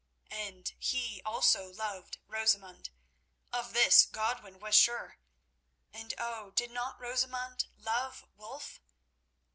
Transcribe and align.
And 0.31 0.69
he 0.79 1.21
also 1.23 1.71
loved 1.71 2.17
Rosamund. 2.25 2.89
Of 3.53 3.71
this 3.73 4.03
Godwin 4.07 4.57
was 4.59 4.73
sure. 4.73 5.19
And, 5.93 6.15
oh! 6.17 6.49
did 6.55 6.71
not 6.71 6.99
Rosamund 6.99 7.67
love 7.77 8.25
Wulf? 8.35 8.79